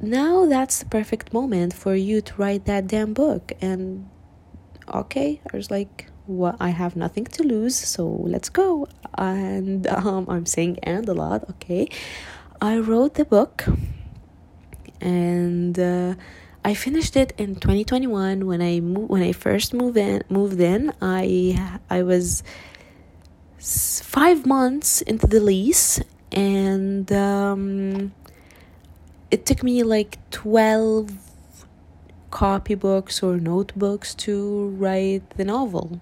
now 0.00 0.46
that's 0.46 0.78
the 0.78 0.86
perfect 0.86 1.32
moment 1.32 1.74
for 1.74 1.94
you 1.94 2.20
to 2.20 2.34
write 2.36 2.64
that 2.66 2.86
damn 2.86 3.12
book. 3.12 3.52
And 3.60 4.08
okay 4.94 5.40
i 5.52 5.56
was 5.56 5.70
like 5.70 6.06
well 6.26 6.56
i 6.58 6.70
have 6.70 6.96
nothing 6.96 7.24
to 7.24 7.42
lose 7.42 7.76
so 7.76 8.06
let's 8.06 8.48
go. 8.48 8.88
And 9.16 9.86
um, 9.98 10.26
i'm 10.28 10.46
saying 10.46 10.78
and 10.82 11.08
a 11.08 11.14
lot 11.14 11.48
okay. 11.50 11.88
I 12.60 12.78
wrote 12.78 13.14
the 13.14 13.24
book 13.24 13.66
and 15.00 15.78
uh, 15.78 16.14
I 16.64 16.74
finished 16.74 17.16
it 17.16 17.32
in 17.38 17.54
2021 17.56 18.46
when 18.46 18.60
I 18.60 18.80
moved, 18.80 19.08
when 19.08 19.22
I 19.22 19.32
first 19.32 19.72
moved 19.72 19.96
in 19.96 20.22
moved 20.28 20.60
in 20.60 20.92
I 21.00 21.78
I 21.88 22.02
was 22.02 22.42
5 23.58 24.46
months 24.46 25.00
into 25.02 25.26
the 25.26 25.40
lease 25.40 26.00
and 26.32 27.10
um, 27.12 28.12
it 29.30 29.46
took 29.46 29.62
me 29.62 29.82
like 29.82 30.18
12 30.30 31.12
copybooks 32.30 33.22
or 33.22 33.38
notebooks 33.38 34.14
to 34.14 34.68
write 34.78 35.28
the 35.30 35.44
novel 35.44 36.00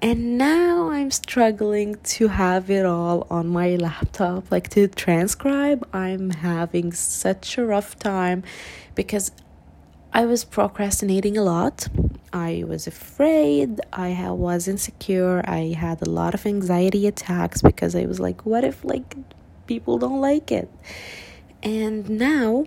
and 0.00 0.38
now 0.38 0.90
I'm 0.90 1.10
struggling 1.10 1.96
to 1.96 2.28
have 2.28 2.70
it 2.70 2.86
all 2.86 3.26
on 3.30 3.48
my 3.48 3.74
laptop, 3.74 4.48
like 4.48 4.68
to 4.70 4.86
transcribe. 4.86 5.84
I'm 5.92 6.30
having 6.30 6.92
such 6.92 7.58
a 7.58 7.66
rough 7.66 7.98
time 7.98 8.44
because 8.98 9.30
I 10.12 10.26
was 10.26 10.44
procrastinating 10.44 11.38
a 11.38 11.42
lot. 11.44 11.86
I 12.32 12.64
was 12.66 12.88
afraid. 12.88 13.80
I 13.92 14.10
was 14.32 14.66
insecure. 14.66 15.40
I 15.46 15.72
had 15.78 16.02
a 16.02 16.10
lot 16.10 16.34
of 16.34 16.44
anxiety 16.44 17.06
attacks 17.06 17.62
because 17.62 17.94
I 17.94 18.06
was 18.06 18.18
like, 18.18 18.44
what 18.44 18.64
if 18.64 18.84
like 18.84 19.14
people 19.68 19.98
don't 19.98 20.20
like 20.20 20.50
it? 20.50 20.68
And 21.62 22.10
now, 22.10 22.64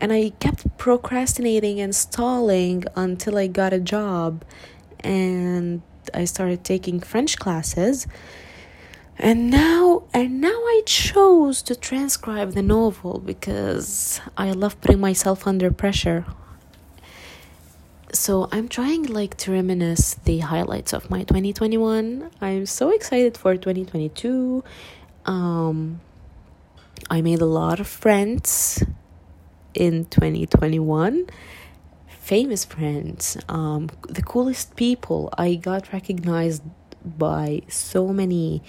and 0.00 0.14
I 0.14 0.30
kept 0.40 0.78
procrastinating 0.78 1.78
and 1.78 1.94
stalling 1.94 2.84
until 2.96 3.36
I 3.36 3.48
got 3.48 3.74
a 3.74 3.80
job 3.80 4.46
and 5.00 5.82
I 6.14 6.24
started 6.24 6.64
taking 6.64 7.00
French 7.00 7.38
classes. 7.38 8.06
And 9.18 9.50
now 9.50 10.04
and 10.12 10.40
now 10.40 10.48
I 10.48 10.82
chose 10.86 11.62
to 11.62 11.76
transcribe 11.76 12.52
the 12.52 12.62
novel 12.62 13.20
because 13.20 14.20
I 14.36 14.50
love 14.50 14.80
putting 14.80 15.00
myself 15.00 15.46
under 15.46 15.70
pressure. 15.70 16.24
So 18.12 18.48
I'm 18.52 18.68
trying 18.68 19.04
like 19.04 19.36
to 19.38 19.52
reminisce 19.52 20.14
the 20.14 20.40
highlights 20.40 20.92
of 20.92 21.08
my 21.08 21.22
2021. 21.22 22.30
I'm 22.40 22.66
so 22.66 22.90
excited 22.90 23.36
for 23.36 23.56
2022. 23.56 24.64
Um 25.24 26.00
I 27.10 27.20
made 27.20 27.40
a 27.40 27.46
lot 27.46 27.80
of 27.80 27.86
friends 27.86 28.82
in 29.74 30.06
2021 30.06 31.26
famous 32.22 32.64
friends, 32.64 33.36
um, 33.48 33.90
the 34.08 34.22
coolest 34.22 34.76
people. 34.76 35.28
I 35.36 35.56
got 35.56 35.92
recognized 35.92 36.62
by 37.04 37.62
so 37.68 38.12
many 38.12 38.62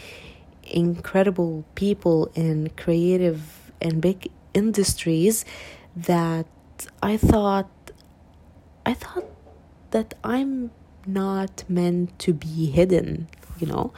incredible 0.65 1.65
people 1.75 2.31
in 2.35 2.69
creative 2.77 3.71
and 3.81 4.01
big 4.01 4.29
industries 4.53 5.45
that 5.95 6.47
I 7.01 7.17
thought 7.17 7.69
I 8.85 8.93
thought 8.93 9.25
that 9.91 10.13
I'm 10.23 10.71
not 11.05 11.63
meant 11.69 12.17
to 12.19 12.33
be 12.33 12.65
hidden, 12.71 13.27
you 13.59 13.67
know? 13.67 13.93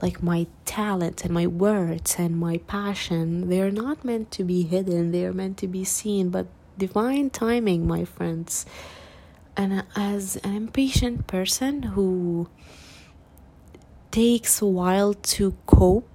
Like 0.00 0.22
my 0.22 0.46
talent 0.64 1.24
and 1.24 1.34
my 1.34 1.46
words 1.46 2.16
and 2.18 2.38
my 2.38 2.58
passion, 2.66 3.50
they're 3.50 3.70
not 3.70 4.04
meant 4.04 4.30
to 4.32 4.44
be 4.44 4.62
hidden, 4.62 5.12
they're 5.12 5.32
meant 5.32 5.58
to 5.58 5.68
be 5.68 5.84
seen, 5.84 6.30
but 6.30 6.46
divine 6.78 7.28
timing, 7.28 7.86
my 7.86 8.04
friends 8.04 8.64
and 9.56 9.84
as 9.94 10.36
an 10.36 10.54
impatient 10.54 11.26
person 11.26 11.82
who 11.82 12.48
takes 14.10 14.62
a 14.62 14.66
while 14.66 15.14
to 15.14 15.54
cope 15.66 16.08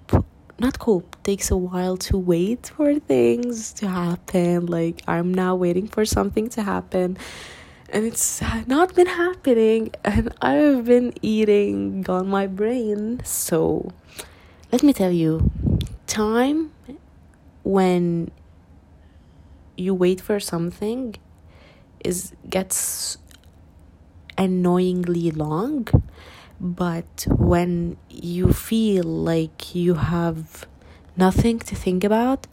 not 0.59 0.79
cope. 0.79 1.15
Takes 1.23 1.51
a 1.51 1.57
while 1.57 1.97
to 1.97 2.17
wait 2.17 2.71
for 2.75 2.99
things 2.99 3.73
to 3.73 3.87
happen. 3.87 4.65
Like 4.67 5.01
i'm 5.07 5.33
now 5.33 5.55
waiting 5.55 5.87
for 5.87 6.05
something 6.05 6.49
to 6.49 6.63
happen. 6.63 7.17
And 7.89 8.05
it's 8.05 8.41
not 8.67 8.95
been 8.95 9.07
happening. 9.07 9.91
And 10.03 10.33
i've 10.41 10.85
been 10.85 11.13
eating 11.21 12.05
on 12.09 12.27
my 12.27 12.47
brain. 12.47 13.21
So 13.23 13.91
let 14.71 14.83
me 14.83 14.93
tell 14.93 15.11
you 15.11 15.51
time 16.07 16.71
when 17.63 18.31
you 19.77 19.93
wait 19.93 20.21
for 20.21 20.39
something 20.39 21.15
is 22.03 22.33
gets 22.49 23.17
annoyingly 24.37 25.31
long 25.31 25.87
but 26.59 27.25
when 27.29 27.97
you 28.09 28.53
feel 28.53 29.03
like 29.03 29.75
you 29.75 29.95
have 29.95 30.65
nothing 31.17 31.59
to 31.59 31.75
think 31.75 32.03
about 32.03 32.47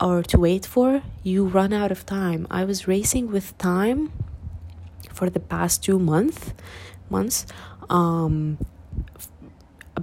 or 0.00 0.22
to 0.22 0.38
wait 0.38 0.66
for 0.66 1.02
you 1.22 1.46
run 1.46 1.72
out 1.72 1.92
of 1.92 2.04
time. 2.06 2.46
I 2.50 2.64
was 2.64 2.88
racing 2.88 3.30
with 3.30 3.56
time 3.58 4.12
for 5.12 5.30
the 5.30 5.40
past 5.40 5.84
two 5.84 5.98
month 5.98 6.54
months 7.10 7.46
um 7.90 8.58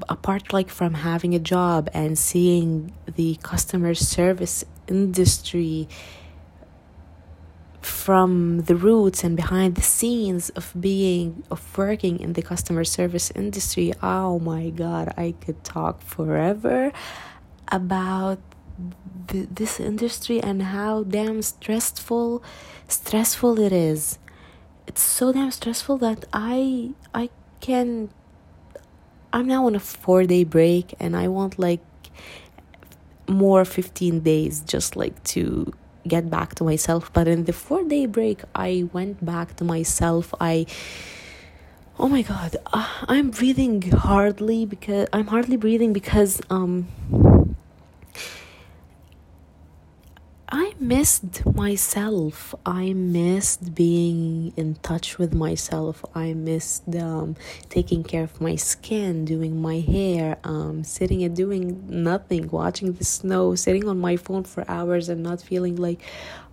apart 0.08 0.54
like 0.54 0.70
from 0.70 0.94
having 0.94 1.34
a 1.34 1.40
job 1.40 1.90
and 1.94 2.18
seeing 2.18 2.94
the 3.16 3.38
customer 3.42 3.94
service 3.96 4.64
industry 4.88 5.88
from 7.82 8.62
the 8.64 8.76
roots 8.76 9.24
and 9.24 9.36
behind 9.36 9.76
the 9.76 9.82
scenes 9.82 10.50
of 10.52 10.74
being 10.80 11.44
of 11.50 11.78
working 11.78 12.20
in 12.20 12.34
the 12.34 12.42
customer 12.42 12.84
service 12.84 13.32
industry. 13.36 13.94
Oh 14.04 14.40
my 14.40 14.70
god 14.70 15.14
i 15.18 15.34
could 15.40 15.64
talk 15.64 16.02
forever 16.02 16.92
about 17.72 18.40
th- 19.28 19.48
this 19.52 19.80
industry 19.80 20.42
and 20.42 20.62
how 20.64 21.04
damn 21.04 21.42
stressful 21.42 22.44
stressful 22.88 23.60
it 23.60 23.72
is. 23.72 24.20
It's 24.88 25.02
so 25.02 25.32
damn 25.32 25.52
stressful 25.52 25.98
that 26.00 26.26
i 26.34 26.92
i 27.14 27.30
can 27.62 28.10
i'm 29.32 29.48
now 29.48 29.66
on 29.68 29.76
a 29.76 29.80
four 29.80 30.24
day 30.24 30.44
break 30.44 30.96
and 31.00 31.16
i 31.16 31.28
want 31.28 31.60
like 31.60 31.82
more 33.28 33.64
15 33.64 34.22
days 34.22 34.62
just 34.62 34.96
like 34.96 35.24
to 35.24 35.72
get 36.08 36.30
back 36.30 36.56
to 36.56 36.64
myself 36.64 37.12
but 37.14 37.28
in 37.28 37.46
the 37.46 37.54
four 37.54 37.84
day 37.84 38.06
break 38.06 38.42
i 38.56 38.88
went 38.94 39.24
back 39.26 39.56
to 39.58 39.64
myself. 39.64 40.34
I 40.40 40.66
oh 42.00 42.08
my 42.08 42.22
god 42.22 42.56
uh, 42.68 42.88
i'm 43.08 43.30
breathing 43.30 43.82
hardly 43.82 44.66
because 44.66 45.08
i'm 45.12 45.28
hardly 45.28 45.58
breathing 45.58 45.92
because 45.94 46.42
um 46.50 46.88
I 50.52 50.69
missed 50.80 51.46
myself. 51.46 52.56
I 52.66 52.94
missed 52.94 53.76
being 53.76 54.54
in 54.56 54.76
touch 54.76 55.18
with 55.18 55.34
myself. 55.34 56.04
I 56.16 56.34
missed 56.34 56.96
um, 56.96 57.36
taking 57.70 58.04
care 58.04 58.24
of 58.24 58.40
my 58.40 58.56
skin, 58.56 59.26
doing 59.26 59.62
my 59.62 59.80
hair, 59.80 60.38
um, 60.44 60.84
sitting 60.84 61.24
and 61.24 61.36
doing 61.36 61.84
nothing, 61.90 62.50
watching 62.50 62.94
the 62.94 63.04
snow, 63.04 63.56
sitting 63.56 63.88
on 63.88 64.00
my 64.00 64.16
phone 64.16 64.46
for 64.46 64.64
hours 64.70 65.10
and 65.10 65.22
not 65.22 65.42
feeling 65.42 65.76
like 65.76 66.02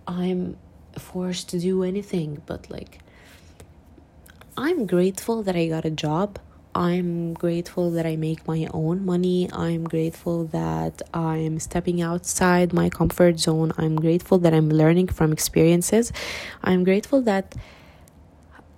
I'm 0.07 0.57
forced 0.97 1.49
to 1.49 1.59
do 1.59 1.83
anything. 1.83 2.41
But 2.45 2.69
like, 2.69 2.99
I'm 4.57 4.85
grateful 4.85 5.43
that 5.43 5.55
I 5.55 5.67
got 5.67 5.85
a 5.85 5.91
job. 5.91 6.39
I'm 6.77 7.33
grateful 7.33 7.89
that 7.91 8.05
I 8.05 8.17
make 8.17 8.47
my 8.47 8.67
own 8.71 9.03
money. 9.03 9.49
I'm 9.51 9.83
grateful 9.83 10.45
that 10.53 11.01
I'm 11.11 11.57
stepping 11.57 12.03
outside 12.03 12.71
my 12.71 12.87
comfort 12.87 13.39
zone. 13.39 13.73
I'm 13.79 13.95
grateful 13.95 14.37
that 14.39 14.53
I'm 14.53 14.69
learning 14.69 15.07
from 15.07 15.33
experiences. 15.33 16.13
I'm 16.63 16.83
grateful 16.83 17.23
that 17.23 17.55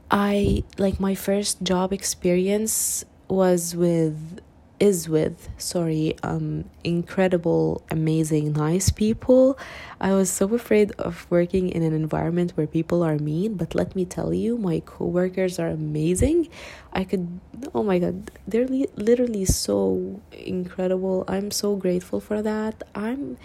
I 0.09 0.63
like 0.77 1.01
my 1.01 1.13
first 1.13 1.61
job 1.61 1.91
experience 1.91 3.03
was 3.27 3.75
with 3.75 4.39
is 4.79 5.09
with 5.09 5.49
sorry 5.57 6.15
um 6.23 6.65
incredible 6.83 7.83
amazing 7.91 8.53
nice 8.53 8.89
people. 8.89 9.57
I 9.99 10.13
was 10.13 10.29
so 10.29 10.53
afraid 10.55 10.91
of 10.99 11.27
working 11.29 11.69
in 11.69 11.83
an 11.83 11.93
environment 11.93 12.53
where 12.55 12.67
people 12.67 13.03
are 13.03 13.17
mean 13.17 13.55
but 13.55 13.75
let 13.75 13.95
me 13.95 14.05
tell 14.05 14.33
you 14.33 14.57
my 14.57 14.81
coworkers 14.85 15.59
are 15.59 15.69
amazing. 15.69 16.49
I 16.93 17.03
could 17.03 17.39
oh 17.73 17.83
my 17.83 17.99
god 17.99 18.31
they're 18.47 18.67
li- 18.67 18.89
literally 18.95 19.45
so 19.45 20.21
incredible. 20.31 21.25
I'm 21.27 21.51
so 21.51 21.75
grateful 21.75 22.19
for 22.19 22.41
that. 22.41 22.83
I'm 22.95 23.37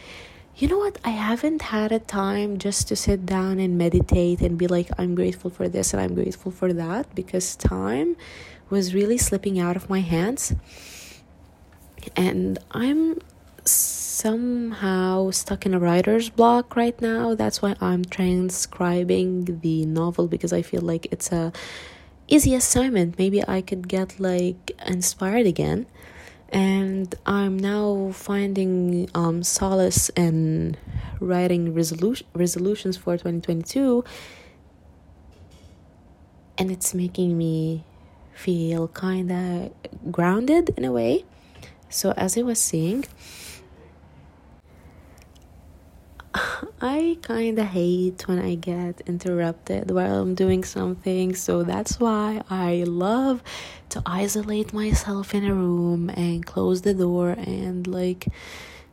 you 0.56 0.68
know 0.68 0.78
what? 0.78 0.98
I 1.04 1.10
haven't 1.10 1.62
had 1.62 1.90
a 1.90 1.98
time 1.98 2.58
just 2.58 2.86
to 2.88 2.94
sit 2.94 3.26
down 3.26 3.58
and 3.58 3.76
meditate 3.76 4.40
and 4.40 4.56
be 4.56 4.68
like, 4.68 4.88
I'm 4.96 5.16
grateful 5.16 5.50
for 5.50 5.68
this 5.68 5.92
and 5.92 6.00
I'm 6.00 6.14
grateful 6.14 6.52
for 6.52 6.72
that 6.72 7.12
because 7.12 7.56
time 7.56 8.16
was 8.70 8.94
really 8.94 9.18
slipping 9.18 9.58
out 9.58 9.74
of 9.74 9.90
my 9.90 10.00
hands 10.00 10.54
and 12.16 12.58
I'm 12.70 13.18
somehow 13.64 15.30
stuck 15.30 15.66
in 15.66 15.74
a 15.74 15.78
writer's 15.78 16.30
block 16.30 16.76
right 16.76 17.00
now. 17.00 17.34
That's 17.34 17.62
why 17.62 17.76
I'm 17.80 18.04
transcribing 18.04 19.60
the 19.60 19.86
novel 19.86 20.28
because 20.28 20.52
I 20.52 20.62
feel 20.62 20.82
like 20.82 21.06
it's 21.10 21.32
a 21.32 21.52
easy 22.28 22.54
assignment. 22.54 23.18
Maybe 23.18 23.46
I 23.46 23.60
could 23.60 23.88
get 23.88 24.20
like 24.20 24.72
inspired 24.86 25.46
again. 25.46 25.86
And 26.50 27.14
I'm 27.26 27.58
now 27.58 28.12
finding 28.12 29.10
um, 29.14 29.42
solace 29.42 30.08
in 30.10 30.76
writing 31.20 31.74
resolution 31.74 32.26
resolutions 32.34 32.96
for 32.96 33.14
2022 33.14 34.04
and 36.58 36.70
it's 36.70 36.94
making 36.94 37.36
me 37.38 37.84
feel 38.34 38.88
kind 38.88 39.32
of 39.32 39.72
grounded 40.12 40.70
in 40.76 40.84
a 40.84 40.92
way 40.92 41.24
so, 41.94 42.10
as 42.16 42.36
I 42.36 42.42
was 42.42 42.60
saying, 42.60 43.04
I 46.80 47.18
kind 47.22 47.56
of 47.60 47.66
hate 47.66 48.26
when 48.26 48.40
I 48.40 48.56
get 48.56 49.02
interrupted 49.06 49.92
while 49.92 50.20
I'm 50.20 50.34
doing 50.34 50.64
something. 50.64 51.36
So 51.36 51.62
that's 51.62 52.00
why 52.00 52.42
I 52.50 52.82
love 52.84 53.44
to 53.90 54.02
isolate 54.04 54.72
myself 54.72 55.36
in 55.36 55.44
a 55.44 55.54
room 55.54 56.10
and 56.10 56.44
close 56.44 56.82
the 56.82 56.94
door 56.94 57.30
and 57.30 57.86
like 57.86 58.26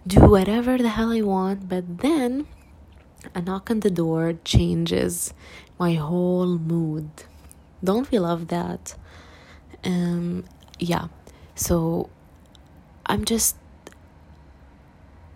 do 0.06 0.20
whatever 0.20 0.78
the 0.78 0.90
hell 0.90 1.12
I 1.12 1.22
want. 1.22 1.68
But 1.68 2.02
then 2.02 2.46
a 3.34 3.42
knock 3.42 3.72
on 3.72 3.80
the 3.80 3.90
door 3.90 4.36
changes 4.46 5.34
my 5.80 5.94
whole 5.94 6.46
mood. 6.46 7.10
Don't 7.84 8.12
we 8.12 8.20
love 8.20 8.50
that? 8.50 8.94
Um, 9.84 10.46
yeah. 10.78 11.08
So 11.56 12.12
I'm 13.12 13.26
just. 13.26 13.58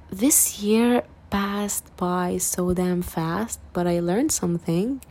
This 0.09 0.63
year 0.63 1.03
passed 1.29 1.93
by 1.97 2.37
so 2.37 2.73
damn 2.73 3.01
fast, 3.01 3.59
but 3.73 3.85
I 3.85 3.99
learned 3.99 4.31
something. 4.31 5.01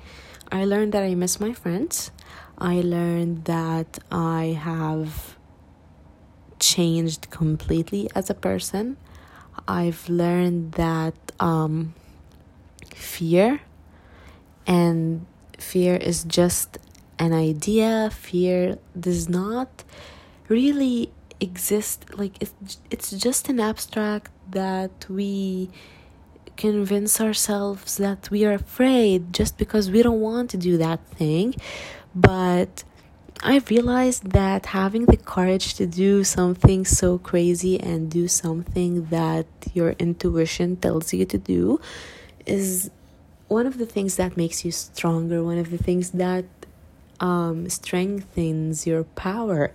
I 0.50 0.64
learned 0.64 0.92
that 0.92 1.02
I 1.02 1.14
miss 1.14 1.38
my 1.38 1.52
friends. 1.52 2.10
I 2.56 2.80
learned 2.80 3.44
that 3.44 3.98
I 4.10 4.58
have 4.58 5.36
changed 6.58 7.28
completely 7.28 8.08
as 8.14 8.30
a 8.30 8.34
person. 8.34 8.96
I've 9.68 10.08
learned 10.08 10.72
that 10.72 11.16
um, 11.38 11.92
fear 12.94 13.60
and 14.66 15.26
fear 15.58 15.96
is 15.96 16.24
just 16.24 16.78
an 17.18 17.34
idea. 17.34 18.08
Fear 18.10 18.78
does 18.98 19.28
not 19.28 19.84
really 20.48 21.12
exist 21.40 22.04
like 22.16 22.34
it's 22.40 22.78
it's 22.90 23.10
just 23.10 23.48
an 23.48 23.60
abstract 23.60 24.30
that 24.50 25.06
we 25.08 25.68
convince 26.56 27.20
ourselves 27.20 27.96
that 27.96 28.30
we 28.30 28.44
are 28.44 28.52
afraid 28.52 29.32
just 29.32 29.58
because 29.58 29.90
we 29.90 30.02
don't 30.02 30.20
want 30.20 30.48
to 30.48 30.56
do 30.56 30.76
that 30.78 31.04
thing 31.08 31.54
but 32.14 32.84
I 33.42 33.60
realized 33.68 34.30
that 34.30 34.66
having 34.66 35.06
the 35.06 35.16
courage 35.16 35.74
to 35.74 35.86
do 35.86 36.24
something 36.24 36.84
so 36.84 37.18
crazy 37.18 37.78
and 37.78 38.10
do 38.10 38.28
something 38.28 39.06
that 39.06 39.46
your 39.74 39.90
intuition 39.98 40.76
tells 40.76 41.12
you 41.12 41.26
to 41.26 41.38
do 41.38 41.80
is 42.46 42.90
one 43.48 43.66
of 43.66 43.76
the 43.78 43.86
things 43.86 44.16
that 44.16 44.36
makes 44.36 44.64
you 44.64 44.70
stronger, 44.70 45.42
one 45.42 45.58
of 45.58 45.70
the 45.70 45.78
things 45.78 46.10
that 46.10 46.44
um, 47.20 47.68
strengthens 47.68 48.86
your 48.86 49.04
power. 49.04 49.72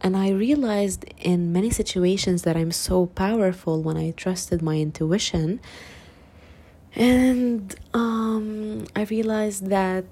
And 0.00 0.16
I 0.16 0.30
realized 0.30 1.04
in 1.18 1.52
many 1.52 1.70
situations 1.70 2.42
that 2.42 2.56
I'm 2.56 2.70
so 2.70 3.06
powerful 3.06 3.82
when 3.82 3.96
I 3.96 4.12
trusted 4.12 4.62
my 4.62 4.76
intuition. 4.78 5.60
And 6.94 7.74
um, 7.92 8.86
I 8.94 9.02
realized 9.04 9.66
that 9.68 10.06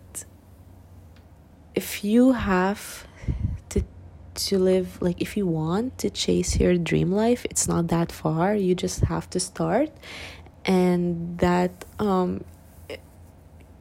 if 1.74 2.02
you 2.02 2.32
have 2.32 3.06
to 3.68 3.82
to 4.34 4.58
live 4.58 5.00
like 5.00 5.20
if 5.20 5.36
you 5.36 5.46
want 5.46 5.98
to 5.98 6.10
chase 6.10 6.58
your 6.58 6.76
dream 6.76 7.12
life, 7.12 7.44
it's 7.44 7.68
not 7.68 7.88
that 7.88 8.10
far. 8.10 8.54
You 8.54 8.74
just 8.74 9.00
have 9.02 9.30
to 9.30 9.40
start, 9.40 9.90
and 10.64 11.38
that 11.38 11.84
um, 11.98 12.44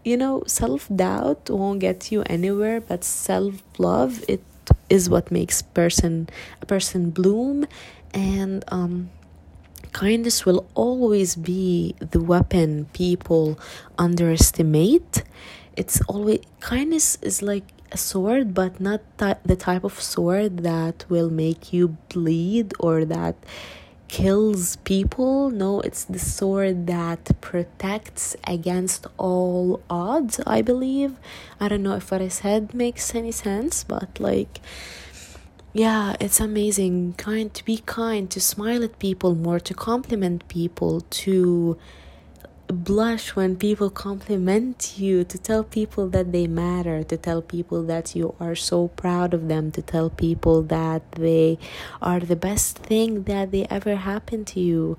you 0.03 0.17
know 0.17 0.43
self 0.45 0.87
doubt 0.93 1.49
won't 1.49 1.79
get 1.79 2.11
you 2.11 2.23
anywhere, 2.27 2.79
but 2.79 3.03
self 3.03 3.63
love 3.77 4.23
it 4.27 4.41
is 4.89 5.09
what 5.09 5.31
makes 5.31 5.61
person 5.61 6.29
a 6.61 6.65
person 6.65 7.09
bloom. 7.09 7.67
And 8.13 8.63
um, 8.69 9.09
kindness 9.91 10.45
will 10.45 10.65
always 10.73 11.35
be 11.35 11.95
the 11.99 12.21
weapon 12.21 12.85
people 12.93 13.59
underestimate. 13.97 15.23
It's 15.75 16.01
always 16.07 16.39
kindness 16.59 17.17
is 17.21 17.41
like 17.41 17.63
a 17.91 17.97
sword 17.97 18.53
but 18.53 18.79
not 18.79 19.01
the 19.17 19.55
type 19.55 19.83
of 19.83 20.01
sword 20.01 20.59
that 20.63 21.05
will 21.09 21.29
make 21.29 21.71
you 21.71 21.97
bleed 22.09 22.73
or 22.79 23.05
that 23.05 23.35
kills 24.15 24.77
people. 24.77 25.49
No, 25.49 25.81
it's 25.81 26.05
the 26.05 26.19
sword 26.19 26.87
that 26.87 27.29
protects 27.41 28.33
against 28.47 29.05
all 29.17 29.81
odds, 29.89 30.39
I 30.47 30.61
believe. 30.61 31.17
I 31.59 31.67
don't 31.67 31.83
know 31.83 31.97
if 31.97 32.11
what 32.11 32.21
I 32.21 32.29
said 32.29 32.73
makes 32.73 33.13
any 33.13 33.33
sense, 33.33 33.83
but 33.83 34.17
like, 34.17 34.61
yeah, 35.73 36.15
it's 36.21 36.39
amazing. 36.39 37.15
Kind 37.17 37.53
to 37.55 37.65
be 37.65 37.79
kind, 37.85 38.31
to 38.31 38.39
smile 38.39 38.85
at 38.85 38.99
people 38.99 39.35
more, 39.35 39.59
to 39.59 39.73
compliment 39.73 40.47
people, 40.47 41.01
to 41.25 41.77
blush 42.67 43.35
when 43.35 43.55
people 43.55 43.89
compliment 43.89 44.97
you, 44.97 45.23
to 45.23 45.37
tell 45.37 45.63
people 45.63 46.07
that 46.09 46.31
they 46.31 46.47
matter, 46.47 47.03
to 47.03 47.17
tell 47.17 47.41
people 47.41 47.83
that 47.83 48.15
you 48.15 48.35
are 48.39 48.55
so 48.55 48.87
proud 48.89 49.33
of 49.33 49.47
them, 49.47 49.71
to 49.71 49.81
tell 49.81 50.09
people 50.09 50.63
that 50.63 51.11
they 51.13 51.57
are 52.01 52.19
the 52.19 52.35
best 52.35 52.77
thing 52.79 53.23
that 53.23 53.51
they 53.51 53.65
ever 53.69 53.95
happened 53.95 54.47
to 54.47 54.59
you. 54.59 54.97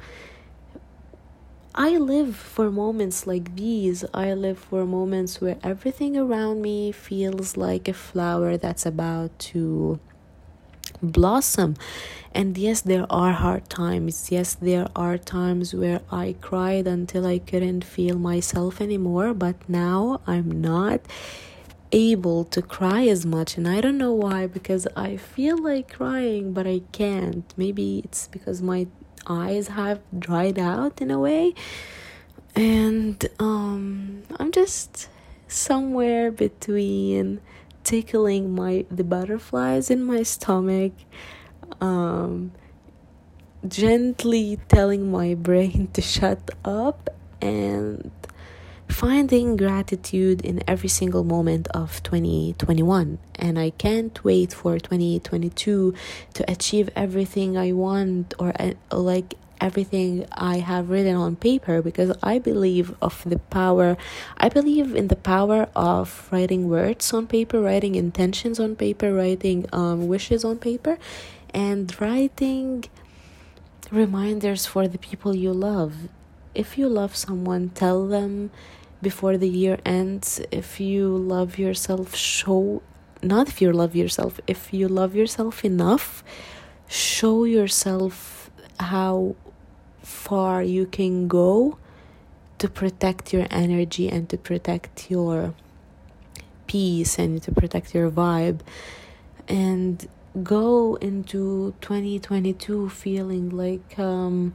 I 1.75 1.99
live 1.99 2.35
for 2.35 2.71
moments 2.71 3.27
like 3.27 3.55
these. 3.57 4.03
I 4.15 4.33
live 4.33 4.59
for 4.59 4.87
moments 4.87 5.43
where 5.43 5.59
everything 5.63 6.17
around 6.17 6.63
me 6.63 6.91
feels 6.91 7.59
like 7.59 7.87
a 7.87 7.93
flower 7.93 8.57
that's 8.57 8.87
about 8.87 9.39
to 9.51 10.01
blossom. 11.03 11.77
And 12.33 12.57
yes, 12.59 12.83
there 12.83 13.07
are 13.09 13.33
hard 13.33 13.69
times. 13.71 14.31
Yes, 14.31 14.55
there 14.55 14.89
are 14.95 15.17
times 15.17 15.75
where 15.75 16.03
I 16.11 16.37
cried 16.41 16.87
until 16.87 17.27
I 17.27 17.39
couldn't 17.39 17.85
feel 17.85 18.19
myself 18.19 18.81
anymore, 18.81 19.33
but 19.33 19.57
now 19.69 20.21
I'm 20.27 20.61
not 20.61 21.01
able 21.93 22.45
to 22.45 22.61
cry 22.61 23.07
as 23.07 23.25
much 23.25 23.57
and 23.57 23.67
I 23.69 23.81
don't 23.81 23.97
know 23.97 24.13
why 24.13 24.47
because 24.47 24.87
I 24.97 25.17
feel 25.17 25.57
like 25.57 25.95
crying 25.95 26.53
but 26.53 26.67
I 26.67 26.81
can't. 26.93 27.53
Maybe 27.57 28.03
it's 28.05 28.27
because 28.29 28.61
my 28.61 28.89
eyes 29.27 29.69
have 29.69 30.01
dried 30.17 30.59
out 30.59 31.01
in 31.01 31.11
a 31.11 31.19
way 31.19 31.55
and 32.55 33.25
um 33.39 34.23
I'm 34.39 34.51
just 34.53 35.09
somewhere 35.49 36.31
between 36.31 37.41
tickling 37.87 38.53
my 38.53 38.85
the 38.91 39.05
butterflies 39.05 39.93
in 39.93 40.03
my 40.03 40.21
stomach 40.21 40.93
um 41.81 42.51
gently 43.69 44.59
telling 44.67 45.09
my 45.09 45.35
brain 45.35 45.89
to 45.93 46.03
shut 46.03 46.51
up 46.65 47.09
and 47.41 48.11
finding 48.89 49.57
gratitude 49.57 50.41
in 50.45 50.61
every 50.67 50.89
single 50.89 51.23
moment 51.23 51.69
of 51.69 52.03
2021 52.03 53.19
and 53.37 53.57
i 53.57 53.71
can't 53.71 54.25
wait 54.25 54.53
for 54.53 54.81
2022 54.81 55.95
to 56.35 56.51
achieve 56.51 56.91
everything 56.97 57.57
i 57.57 57.71
want 57.71 58.35
or 58.41 58.53
uh, 58.59 58.73
like 58.91 59.35
everything 59.61 60.27
I 60.33 60.59
have 60.59 60.91
written 60.91 61.17
on 61.17 61.37
paper 61.37 61.83
because 61.83 62.17
I 62.23 62.39
believe 62.39 62.95
of 63.01 63.23
the 63.25 63.39
power 63.39 63.97
I 64.37 64.49
believe 64.49 64.95
in 64.95 65.09
the 65.09 65.17
power 65.17 65.69
of 65.75 66.29
writing 66.31 66.69
words 66.69 67.13
on 67.13 67.27
paper 67.27 67.61
writing 67.61 67.95
intentions 67.95 68.61
on 68.61 68.77
paper 68.77 69.13
writing 69.15 69.67
um, 69.73 70.09
wishes 70.09 70.45
on 70.45 70.59
paper 70.59 70.99
and 71.55 71.99
writing 72.01 72.85
reminders 73.91 74.67
for 74.67 74.89
the 74.89 74.99
people 74.99 75.35
you 75.35 75.53
love. 75.53 76.09
If 76.55 76.77
you 76.77 76.89
love 76.89 77.15
someone 77.15 77.71
tell 77.71 78.07
them 78.07 78.51
before 79.03 79.37
the 79.37 79.49
year 79.49 79.79
ends. 79.85 80.41
If 80.51 80.81
you 80.81 81.17
love 81.17 81.59
yourself 81.59 82.15
show 82.15 82.83
not 83.23 83.49
if 83.49 83.61
you 83.63 83.73
love 83.73 83.97
yourself 83.97 84.41
if 84.47 84.73
you 84.73 84.89
love 84.89 85.15
yourself 85.15 85.65
enough 85.65 86.23
show 86.87 87.45
yourself 87.45 88.51
how 88.79 89.35
far 90.07 90.63
you 90.63 90.87
can 90.87 91.27
go 91.27 91.79
to 92.59 92.69
protect 92.69 93.33
your 93.33 93.47
energy 93.51 94.09
and 94.09 94.29
to 94.29 94.39
protect 94.39 95.11
your 95.11 95.53
peace 96.69 97.19
and 97.19 97.43
to 97.43 97.51
protect 97.51 97.93
your 97.93 98.09
vibe. 98.11 98.61
And 99.49 100.09
go 100.43 100.95
into 100.97 101.75
2022 101.81 102.89
feeling 102.89 103.51
like 103.51 103.99
um, 103.99 104.55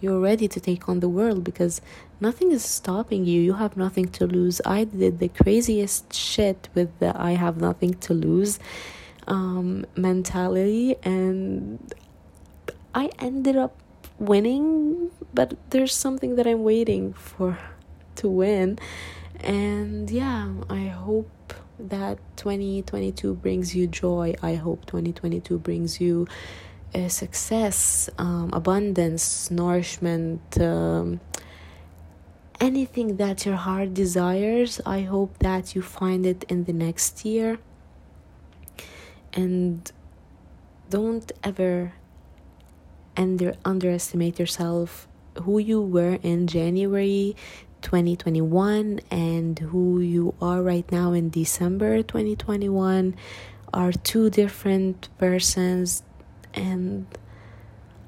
you're 0.00 0.20
ready 0.20 0.46
to 0.46 0.60
take 0.60 0.88
on 0.88 1.00
the 1.00 1.08
world 1.08 1.42
because 1.42 1.80
nothing 2.20 2.52
is 2.52 2.64
stopping 2.64 3.24
you. 3.24 3.40
You 3.40 3.54
have 3.54 3.76
nothing 3.76 4.08
to 4.18 4.26
lose. 4.26 4.60
I 4.64 4.84
did 4.84 5.18
the 5.18 5.28
craziest 5.28 6.14
shit 6.14 6.68
with 6.74 6.90
the 7.00 7.12
i 7.20 7.32
have 7.32 7.56
nothing 7.60 7.94
to 7.94 8.14
lose 8.14 8.58
um, 9.26 9.84
mentality 9.96 10.96
and 11.02 11.94
i 12.94 13.10
ended 13.18 13.56
up 13.56 13.81
winning, 14.22 15.10
but 15.34 15.54
there's 15.70 15.94
something 15.94 16.36
that 16.36 16.46
I'm 16.46 16.62
waiting 16.62 17.12
for 17.12 17.58
to 18.16 18.28
win. 18.28 18.78
And 19.40 20.10
yeah, 20.10 20.52
I 20.70 20.86
hope 20.86 21.54
that 21.78 22.18
2022 22.36 23.34
brings 23.34 23.74
you 23.74 23.86
joy. 23.86 24.34
I 24.42 24.54
hope 24.54 24.86
2022 24.86 25.58
brings 25.58 26.00
you 26.00 26.28
uh, 26.94 27.08
success, 27.08 28.08
um, 28.18 28.50
abundance, 28.52 29.50
nourishment, 29.50 30.60
um, 30.60 31.20
anything 32.60 33.16
that 33.16 33.44
your 33.44 33.56
heart 33.56 33.94
desires. 33.94 34.80
I 34.86 35.02
hope 35.02 35.38
that 35.38 35.74
you 35.74 35.82
find 35.82 36.24
it 36.24 36.44
in 36.48 36.64
the 36.64 36.72
next 36.72 37.24
year. 37.24 37.58
And 39.32 39.90
don't 40.90 41.32
ever 41.42 41.94
under 43.16 43.54
underestimate 43.64 44.38
yourself 44.38 45.08
who 45.42 45.58
you 45.58 45.80
were 45.80 46.18
in 46.22 46.46
January 46.46 47.36
2021 47.82 49.00
and 49.10 49.58
who 49.58 50.00
you 50.00 50.34
are 50.40 50.62
right 50.62 50.90
now 50.92 51.12
in 51.12 51.30
December 51.30 52.02
2021 52.02 53.14
are 53.72 53.92
two 53.92 54.30
different 54.30 55.08
persons 55.18 56.02
and 56.54 57.06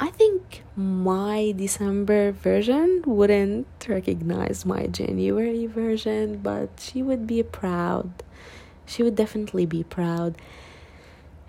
I 0.00 0.10
think 0.10 0.64
my 0.76 1.54
December 1.56 2.32
version 2.32 3.02
wouldn't 3.06 3.86
recognize 3.88 4.66
my 4.66 4.86
January 4.88 5.66
version, 5.66 6.38
but 6.38 6.68
she 6.80 7.00
would 7.02 7.26
be 7.26 7.42
proud. 7.44 8.10
She 8.86 9.02
would 9.02 9.14
definitely 9.14 9.66
be 9.66 9.84
proud. 9.84 10.36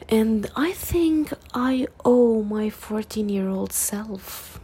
And 0.08 0.50
I 0.56 0.72
think 0.72 1.34
I 1.54 1.88
owe 2.04 2.44
my 2.44 2.70
14 2.70 3.28
year 3.28 3.50
old 3.50 3.74
self. 3.74 4.60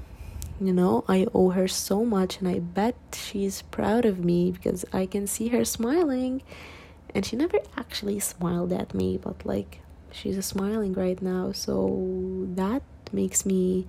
You 0.60 0.72
know, 0.72 1.04
I 1.08 1.26
owe 1.34 1.50
her 1.50 1.68
so 1.68 2.06
much, 2.06 2.38
and 2.38 2.48
I 2.48 2.60
bet 2.60 2.96
she's 3.14 3.64
proud 3.64 4.06
of 4.06 4.24
me 4.24 4.52
because 4.52 4.86
I 4.94 5.08
can 5.08 5.26
see 5.26 5.48
her 5.48 5.66
smiling. 5.66 6.44
And 7.16 7.26
she 7.26 7.36
never 7.36 7.58
actually 7.76 8.20
smiled 8.20 8.72
at 8.72 8.94
me, 8.94 9.18
but 9.18 9.44
like 9.44 9.80
she's 10.12 10.46
smiling 10.46 10.94
right 10.94 11.20
now. 11.20 11.52
So 11.52 12.48
that 12.54 12.84
makes 13.12 13.44
me 13.44 13.88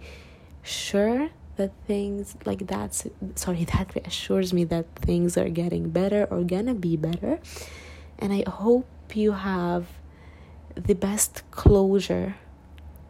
sure 0.62 1.28
that 1.56 1.72
things 1.86 2.36
like 2.46 2.66
that, 2.68 3.04
sorry, 3.34 3.64
that 3.76 3.94
reassures 3.94 4.54
me 4.54 4.64
that 4.64 4.86
things 4.96 5.36
are 5.36 5.50
getting 5.50 5.90
better 5.90 6.26
or 6.30 6.42
gonna 6.42 6.74
be 6.74 6.96
better. 6.96 7.38
And 8.18 8.32
I 8.32 8.48
hope 8.48 8.88
you 9.14 9.32
have 9.32 9.86
the 10.74 10.94
best 10.94 11.42
closure 11.50 12.36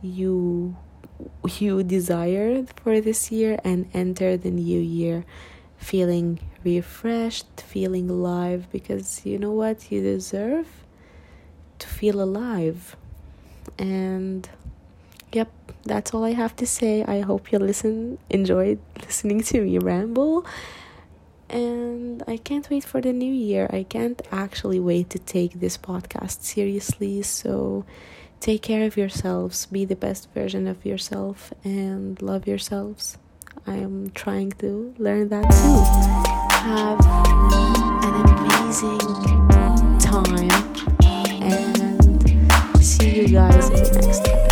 you 0.03 0.77
you 1.49 1.83
desire 1.85 2.65
for 2.83 3.01
this 3.01 3.31
year 3.31 3.59
and 3.65 3.89
enter 3.95 4.37
the 4.37 4.51
new 4.51 4.81
year 4.81 5.25
feeling 5.77 6.39
refreshed, 6.65 7.61
feeling 7.61 8.09
alive 8.09 8.71
because 8.71 9.27
you 9.27 9.39
know 9.39 9.53
what 9.53 9.91
you 9.91 10.01
deserve 10.01 10.69
to 11.79 11.87
feel 11.89 12.21
alive. 12.23 12.97
And 13.79 14.49
yep, 15.33 15.51
that's 15.85 16.15
all 16.15 16.25
I 16.25 16.33
have 16.33 16.55
to 16.57 16.67
say. 16.67 17.05
I 17.05 17.21
hope 17.21 17.53
you 17.53 17.59
listen 17.59 18.19
enjoyed 18.31 18.79
listening 19.01 19.43
to 19.43 19.63
me 19.63 19.79
ramble 19.79 20.47
and 21.53 22.23
I 22.27 22.39
can't 22.39 22.69
wait 22.71 22.85
for 22.85 23.01
the 23.01 23.13
new 23.13 23.33
year. 23.33 23.69
I 23.71 23.85
can't 23.85 24.21
actually 24.33 24.81
wait 24.81 25.11
to 25.11 25.19
take 25.19 25.61
this 25.61 25.77
podcast 25.77 26.43
seriously. 26.43 27.23
So 27.23 27.85
take 28.41 28.63
care 28.63 28.85
of 28.85 28.97
yourselves, 28.97 29.67
be 29.67 29.85
the 29.85 29.97
best 29.97 30.31
version 30.33 30.67
of 30.67 30.85
yourself, 30.85 31.53
and 31.63 32.21
love 32.23 32.47
yourselves. 32.47 33.19
I'm 33.67 34.11
trying 34.11 34.53
to 34.53 34.95
learn 34.99 35.29
that 35.29 35.45
too. 35.45 35.83
Have 36.67 37.01
an 38.05 38.15
amazing 38.39 38.99
time 40.01 40.51
and 41.43 42.85
see 42.85 43.21
you 43.21 43.29
guys 43.29 43.69
in 43.69 43.77
the 43.77 44.01
next 44.03 44.29
episode. 44.29 44.52